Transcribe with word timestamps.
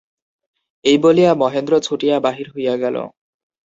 এই 0.85 0.97
বলিয়া 0.97 1.31
মহেন্দ্র 1.35 1.73
ছুটিয়া 1.79 2.17
বাহির 2.19 2.47
হইয়া 2.53 2.75
গেল। 2.77 2.95